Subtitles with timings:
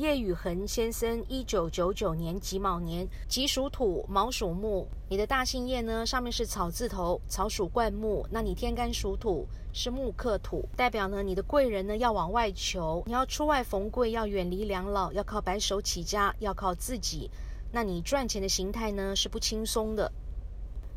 [0.00, 4.88] 叶宇恒先生，一九九九年己卯年，己属土，卯属木。
[5.10, 8.26] 你的大姓叶呢，上面是草字头，草属灌木。
[8.30, 17.30] 那你天干属土，是木克土，代表呢你的贵人呢要往外求，你要出外逢贵，要远离两老，要靠白手起家，要靠自己。
[17.70, 20.10] 那你赚钱的形态呢是不轻松的。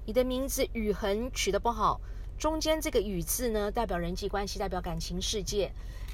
[0.06, 2.00] 你的名字宇恒取得不好，
[2.40, 5.74] 中间这个宇字呢代表人际关系，代表感情世界。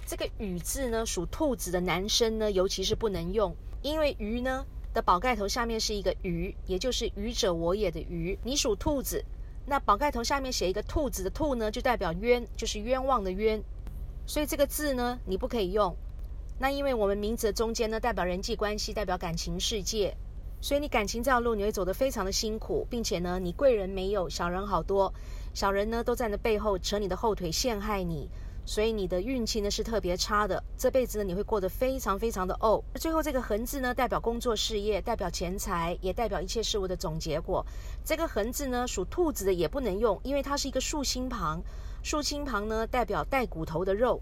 [0.10, 8.36] 这个“雨”字呢，属兔子的男生呢，尤其是不能用，因为“鱼”呢的宝盖头下面是一个“鱼”，也就是“愚者我也”的“愚”。
[8.44, 9.24] 你属兔子，
[9.68, 13.62] 那宝盖头下面写一个兔子的“兔”呢，就代表冤，就是冤枉的冤。
[14.26, 15.96] 所以这个字呢，你不可以用。
[16.58, 20.18] 那因为我们名字的中间呢，代表人际关系，代表感情世界，
[20.60, 25.14] 所以你感情这条路你会走得非常的辛苦，并且呢，你贵人没有，小人好多，
[25.54, 28.28] 小人呢都在你背后扯你的后腿，陷害你。
[28.70, 32.80] 所以你的运气呢是特别差的，这辈子呢你会过得非常非常的怄。
[33.00, 37.66] 最后这个横字呢代表工作事业，代表钱财，也代表一切事物的总结果。
[38.06, 41.60] 这个横字呢属兔子的也不能用，因为它是一个竖心旁，
[42.04, 44.22] 竖心旁呢代表带骨头的肉。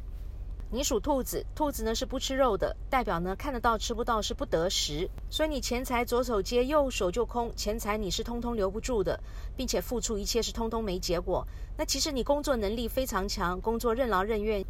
[0.70, 9.18] 你属兔子，兔子呢是不吃肉的，代表呢看得到吃不到是不得食，所以你钱财左手接右手就空，钱财你是通通留不住的，
[9.56, 11.48] 并且付出一切是通通没结果。
[11.78, 14.62] 那其实你工作能力非常强，工作任劳任怨，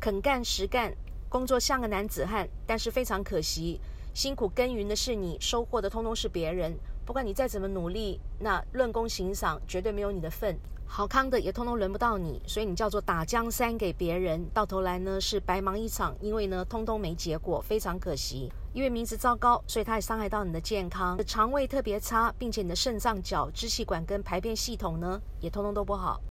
[0.00, 0.92] 肯干实干，
[1.28, 3.80] 工作像个男子汉，但是非常可惜，
[4.12, 6.76] 辛苦耕耘的是你，收获的通通是别人。
[7.06, 10.58] 不管你再怎么努力，那论功行赏绝对没有你的份。
[10.86, 18.50] 好康的也通通轮不到你，所以你叫做打江山给别人，到头来呢是白忙一场，因为呢通通没结果，非常可惜。
[18.72, 26.20] 因为名字糟糕，所以它也伤害到你的健康，肠胃特别差，并且你的肾脏、脚、支气管跟排便系统呢也通通都不好。